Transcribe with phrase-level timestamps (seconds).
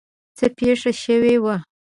[0.37, 1.55] څه پېښ شوي وو.